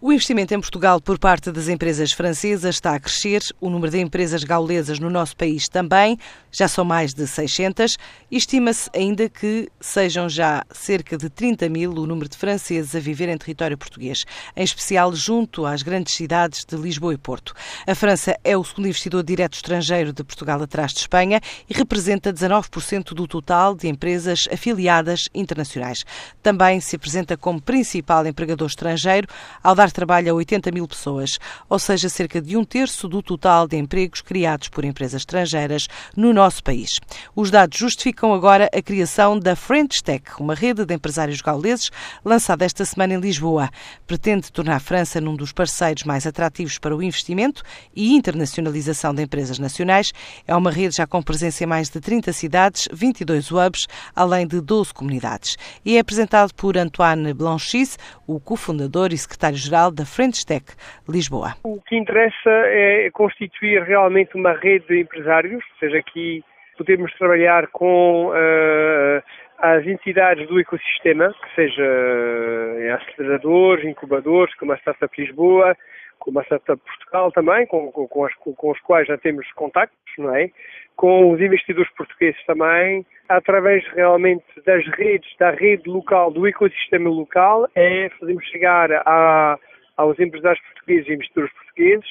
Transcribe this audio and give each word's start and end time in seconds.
O 0.00 0.12
investimento 0.12 0.52
em 0.52 0.60
Portugal 0.60 1.00
por 1.00 1.18
parte 1.18 1.50
das 1.52 1.68
empresas 1.68 2.12
francesas 2.12 2.74
está 2.74 2.94
a 2.94 3.00
crescer, 3.00 3.42
o 3.60 3.70
número 3.70 3.92
de 3.92 4.00
empresas 4.00 4.42
gaulesas 4.42 4.98
no 4.98 5.08
nosso 5.08 5.36
país 5.36 5.68
também, 5.68 6.18
já 6.50 6.68
são 6.68 6.84
mais 6.84 7.14
de 7.14 7.26
600 7.26 7.96
e 8.30 8.36
estima-se 8.36 8.90
ainda 8.94 9.28
que 9.28 9.68
sejam 9.80 10.28
já 10.28 10.64
cerca 10.72 11.16
de 11.16 11.30
30 11.30 11.68
mil 11.68 11.92
o 11.92 12.06
número 12.06 12.28
de 12.28 12.36
franceses 12.36 12.94
a 12.94 13.00
viver 13.00 13.28
em 13.28 13.38
território 13.38 13.78
português, 13.78 14.24
em 14.56 14.64
especial 14.64 15.14
junto 15.14 15.64
às 15.64 15.82
grandes 15.82 16.14
cidades 16.14 16.64
de 16.64 16.76
Lisboa 16.76 17.14
e 17.14 17.18
Porto. 17.18 17.54
A 17.86 17.94
França 17.94 18.36
é 18.44 18.56
o 18.56 18.64
segundo 18.64 18.86
investidor 18.86 19.22
direto 19.22 19.54
estrangeiro 19.54 20.12
de 20.12 20.22
Portugal 20.22 20.60
atrás 20.60 20.92
de 20.92 21.00
Espanha 21.00 21.40
e 21.68 21.72
representa 21.72 22.32
19% 22.32 23.14
do 23.14 23.26
total 23.26 23.74
de 23.74 23.88
empresas 23.88 24.48
afiliadas 24.52 25.28
internacionais. 25.32 26.04
Também 26.42 26.80
se 26.80 26.96
apresenta 26.96 27.36
como 27.36 27.62
principal 27.62 28.26
empregador 28.26 28.68
estrangeiro 28.68 29.28
ao 29.62 29.74
dar 29.74 29.83
trabalho 29.92 30.30
a 30.30 30.34
80 30.34 30.70
mil 30.70 30.86
pessoas, 30.86 31.38
ou 31.68 31.78
seja, 31.78 32.08
cerca 32.08 32.40
de 32.40 32.56
um 32.56 32.64
terço 32.64 33.08
do 33.08 33.22
total 33.22 33.66
de 33.66 33.76
empregos 33.76 34.20
criados 34.20 34.68
por 34.68 34.84
empresas 34.84 35.22
estrangeiras 35.22 35.88
no 36.16 36.32
nosso 36.32 36.62
país. 36.62 37.00
Os 37.34 37.50
dados 37.50 37.78
justificam 37.78 38.32
agora 38.32 38.68
a 38.72 38.82
criação 38.82 39.38
da 39.38 39.56
French 39.56 40.02
Tech, 40.02 40.24
uma 40.38 40.54
rede 40.54 40.84
de 40.84 40.94
empresários 40.94 41.40
gauleses 41.40 41.90
lançada 42.24 42.64
esta 42.64 42.84
semana 42.84 43.14
em 43.14 43.20
Lisboa. 43.20 43.70
Pretende 44.06 44.50
tornar 44.52 44.76
a 44.76 44.80
França 44.80 45.20
num 45.20 45.34
dos 45.34 45.52
parceiros 45.52 46.04
mais 46.04 46.26
atrativos 46.26 46.78
para 46.78 46.96
o 46.96 47.02
investimento 47.02 47.62
e 47.94 48.14
internacionalização 48.14 49.14
de 49.14 49.22
empresas 49.22 49.58
nacionais. 49.58 50.12
É 50.46 50.54
uma 50.54 50.70
rede 50.70 50.96
já 50.96 51.06
com 51.06 51.22
presença 51.22 51.64
em 51.64 51.66
mais 51.66 51.88
de 51.88 52.00
30 52.00 52.32
cidades, 52.32 52.88
22 52.92 53.50
hubs, 53.50 53.86
além 54.14 54.46
de 54.46 54.60
12 54.60 54.92
comunidades. 54.92 55.56
E 55.84 55.96
é 55.96 56.00
apresentado 56.00 56.52
por 56.54 56.76
Antoine 56.76 57.32
Blanchis, 57.32 57.98
o 58.26 58.40
cofundador 58.40 59.12
e 59.12 59.18
secretário-geral 59.18 59.73
da 59.74 60.04
French 60.04 60.46
Tech 60.46 60.64
Lisboa. 61.08 61.54
O 61.64 61.80
que 61.80 61.96
interessa 61.96 62.50
é 62.66 63.10
constituir 63.12 63.82
realmente 63.82 64.34
uma 64.36 64.52
rede 64.52 64.86
de 64.86 65.00
empresários, 65.00 65.64
ou 65.72 65.78
seja, 65.78 65.98
aqui 65.98 66.42
podemos 66.76 67.12
trabalhar 67.14 67.68
com 67.68 68.28
uh, 68.28 69.22
as 69.58 69.86
entidades 69.86 70.46
do 70.48 70.60
ecossistema, 70.60 71.32
que 71.32 71.54
seja 71.54 71.82
uh, 71.82 72.94
aceleradores, 72.94 73.84
incubadores, 73.84 74.54
como 74.56 74.72
a 74.72 74.76
Startup 74.76 75.12
Lisboa, 75.20 75.76
como 76.24 76.40
a 76.40 76.44
Startup 76.44 76.82
Portugal 76.82 77.30
também, 77.32 77.66
com, 77.66 77.92
com, 77.92 78.08
com, 78.08 78.24
as, 78.24 78.34
com, 78.34 78.70
os 78.70 78.80
quais 78.80 79.06
já 79.06 79.18
temos 79.18 79.50
contactos, 79.52 79.98
não 80.18 80.34
é? 80.34 80.50
Com 80.96 81.32
os 81.32 81.40
investidores 81.40 81.92
portugueses 81.92 82.42
também, 82.46 83.04
através 83.28 83.86
realmente 83.88 84.44
das 84.64 84.86
redes, 84.96 85.30
da 85.38 85.50
rede 85.50 85.88
local, 85.88 86.30
do 86.30 86.46
ecossistema 86.46 87.10
local, 87.10 87.68
é 87.74 88.08
fazermos 88.18 88.44
chegar 88.46 88.90
a 88.92 89.58
aos 89.96 90.18
empresários 90.18 90.60
portugueses 90.64 91.08
e 91.08 91.12
investidores 91.12 91.52
portugueses 91.52 92.08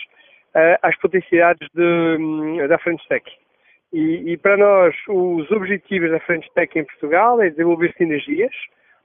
uh, 0.55 0.79
às 0.81 0.97
potencialidades 0.99 1.67
de, 1.73 2.17
um, 2.19 2.67
da 2.67 2.77
French 2.77 3.05
Tech. 3.07 3.29
E, 3.91 4.31
e, 4.31 4.37
para 4.37 4.57
nós, 4.57 4.95
os 5.07 5.51
objetivos 5.51 6.09
da 6.09 6.19
French 6.21 6.49
Tech 6.53 6.77
em 6.77 6.85
Portugal 6.85 7.41
é 7.41 7.49
desenvolver 7.49 7.93
sinergias, 7.97 8.53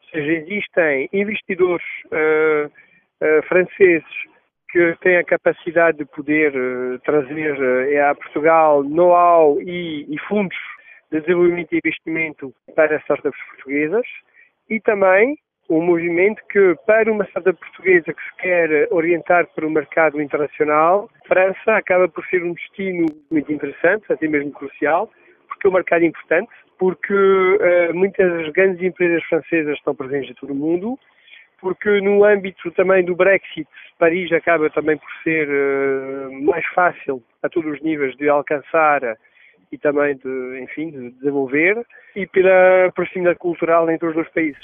ou 0.03 0.11
seja, 0.11 0.33
existem 0.33 1.09
investidores 1.13 1.85
uh, 2.07 2.67
uh, 2.67 3.43
franceses 3.49 4.07
que 4.71 4.97
têm 5.01 5.17
a 5.17 5.25
capacidade 5.25 5.99
de 5.99 6.05
poder 6.05 6.53
trazer 7.05 8.01
a 8.01 8.15
Portugal 8.15 8.83
know-how 8.83 9.61
e, 9.63 10.07
e 10.09 10.19
fundos 10.29 10.57
de 11.11 11.21
desenvolvimento 11.21 11.73
e 11.73 11.79
investimento 11.79 12.55
para 12.75 12.97
as 12.97 13.03
startups 13.03 13.41
portuguesas 13.51 14.07
e 14.69 14.81
também 14.81 15.39
um 15.69 15.83
movimento 15.83 16.43
que, 16.51 16.75
para 16.87 17.13
uma 17.13 17.25
startup 17.25 17.59
portuguesa 17.59 18.13
que 18.13 18.23
se 18.23 18.37
quer 18.39 18.89
orientar 18.91 19.47
para 19.49 19.67
o 19.67 19.71
mercado 19.71 20.21
internacional, 20.21 21.11
França 21.27 21.77
acaba 21.77 22.09
por 22.09 22.25
ser 22.27 22.43
um 22.43 22.55
destino 22.55 23.07
muito 23.31 23.53
interessante, 23.53 24.11
até 24.11 24.27
mesmo 24.27 24.51
crucial, 24.53 25.11
porque 25.47 25.67
é 25.67 25.71
um 25.71 25.75
mercado 25.75 26.05
importante, 26.05 26.51
porque 26.79 27.13
uh, 27.13 27.95
muitas 27.95 28.51
grandes 28.53 28.83
empresas 28.83 29.23
francesas 29.25 29.77
estão 29.77 29.95
presentes 29.95 30.31
em 30.31 30.35
todo 30.35 30.53
o 30.53 30.57
mundo, 30.57 30.99
porque 31.61 32.01
no 32.01 32.25
âmbito 32.25 32.71
também 32.73 33.05
do 33.05 33.17
Brexit, 33.17 33.69
Paris 33.99 34.33
acaba 34.33 34.71
também 34.71 34.97
por 34.97 35.11
ser 35.23 35.49
uh, 35.49 36.45
mais 36.45 36.65
fácil 36.75 37.23
a 37.43 37.49
todos 37.49 37.73
os 37.73 37.83
níveis 37.83 38.17
de 38.17 38.29
alcançar 38.29 39.03
e 39.71 39.79
também 39.79 40.17
de, 40.17 40.61
enfim, 40.63 40.91
de 40.91 41.11
desenvolver 41.13 41.85
e 42.17 42.27
pela 42.27 42.91
proximidade 42.95 43.39
cultural 43.39 43.89
entre 43.91 44.09
os 44.09 44.15
dois 44.15 44.29
países. 44.31 44.63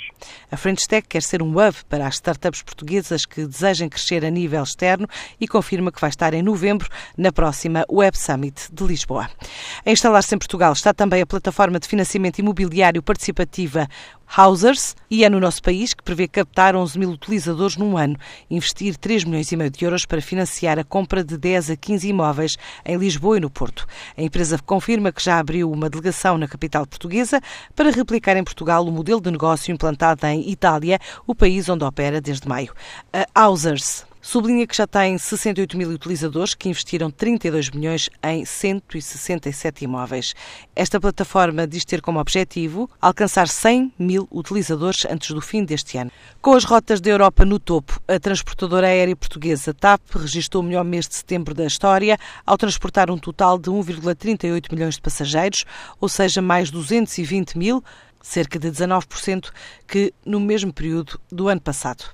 A 0.51 0.57
French 0.57 0.89
Tech 0.89 1.07
quer 1.07 1.23
ser 1.23 1.43
um 1.43 1.51
hub 1.51 1.75
para 1.89 2.07
as 2.07 2.15
startups 2.15 2.63
portuguesas 2.63 3.27
que 3.27 3.47
desejem 3.47 3.89
crescer 3.89 4.25
a 4.25 4.31
nível 4.31 4.63
externo 4.63 5.07
e 5.41 5.47
confirma 5.47 5.93
que 5.93 6.01
vai 6.01 6.11
estar 6.11 6.33
em 6.35 6.43
novembro 6.43 6.89
na 7.17 7.31
próxima 7.31 7.85
Web 7.91 8.17
Summit 8.17 8.73
de 8.73 8.85
Lisboa. 8.85 9.27
A 9.85 9.91
instalar-se 9.91 10.35
em 10.35 10.39
Portugal 10.39 10.73
está 10.73 10.93
também 10.93 11.23
a 11.23 11.27
plataforma 11.27 11.79
de 11.79 11.89
financiamento 11.89 12.39
imobiliário 12.39 13.03
participativa 13.03 13.87
Housers 14.37 14.97
e 15.11 15.25
é 15.25 15.31
no 15.31 15.39
nosso 15.39 15.63
país 15.63 15.95
que 15.95 16.03
prevê 16.03 16.27
captar 16.27 16.75
11 16.75 16.99
mil 16.99 17.11
utilizadores 17.11 17.77
num 17.77 17.97
ano, 17.97 18.17
investir 18.51 18.97
3 18.97 19.25
milhões 19.25 19.51
e 19.53 19.57
meio 19.57 19.71
de 19.71 19.85
euros 19.85 20.05
para 20.05 20.21
financiar 20.21 20.79
a 20.79 20.85
compra 20.85 21.23
de 21.23 21.37
10 21.37 21.71
a 21.71 21.77
15 21.77 22.09
imóveis 22.09 22.57
em 22.85 22.97
Lisboa 22.97 23.37
e 23.37 23.41
no 23.41 23.51
Porto. 23.51 23.87
A 24.17 24.23
empresa 24.23 24.59
confirma 24.59 25.13
que 25.13 25.23
já 25.23 25.39
abriu 25.39 25.71
uma 25.71 25.89
delegação 25.89 26.37
na 26.37 26.49
capital 26.49 26.87
portuguesa 26.87 27.41
para 27.75 27.91
replicar 27.91 28.37
em 28.37 28.45
Portugal 28.45 28.87
o 28.87 28.93
modelo 28.93 29.21
de 29.21 29.31
negócio 29.31 29.73
implantado 29.73 30.27
em 30.27 30.51
Itália, 30.51 30.99
o 31.27 31.35
país 31.35 31.69
onde 31.69 31.85
opera 31.85 32.21
desde 32.21 32.49
maio. 32.49 32.73
A 33.13 33.47
Housers 33.47 34.05
sublinha 34.25 34.67
que 34.67 34.75
já 34.75 34.87
tem 34.87 35.19
68 35.19 35.77
mil 35.77 35.91
utilizadores 35.91 36.55
que 36.55 36.71
investiram 36.71 37.11
32 37.11 37.69
milhões 37.69 38.09
em 38.23 38.43
167 38.43 39.85
imóveis. 39.85 40.35
Esta 40.75 40.99
plataforma 40.99 41.67
diz 41.67 41.85
ter 41.85 42.01
como 42.01 42.19
objetivo 42.19 42.89
alcançar 43.03 43.47
100 43.47 43.93
mil 43.99 44.27
utilizadores 44.33 45.05
antes 45.11 45.31
do 45.31 45.43
fim 45.43 45.63
deste 45.63 45.99
ano. 45.99 46.11
Com 46.41 46.55
as 46.55 46.65
rotas 46.65 47.03
da 47.03 47.11
Europa 47.11 47.45
no 47.45 47.59
topo, 47.59 48.01
a 48.09 48.19
transportadora 48.19 48.87
aérea 48.87 49.15
portuguesa 49.15 49.75
TAP 49.75 50.01
registrou 50.15 50.63
o 50.63 50.67
melhor 50.67 50.85
mês 50.85 51.07
de 51.07 51.17
setembro 51.17 51.55
da 51.55 51.67
história 51.67 52.17
ao 52.47 52.57
transportar 52.57 53.11
um 53.11 53.19
total 53.19 53.59
de 53.59 53.69
1,38 53.69 54.73
milhões 54.73 54.95
de 54.95 55.03
passageiros, 55.03 55.67
ou 56.01 56.09
seja, 56.09 56.41
mais 56.41 56.71
220 56.71 57.59
mil, 57.59 57.85
cerca 58.23 58.59
de 58.59 58.71
19% 58.71 59.51
que 59.87 60.15
no 60.25 60.41
mesmo 60.41 60.73
período 60.73 61.21
do 61.31 61.47
ano 61.47 61.61
passado. 61.61 62.07